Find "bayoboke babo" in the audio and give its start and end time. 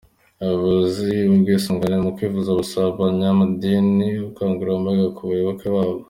5.31-5.97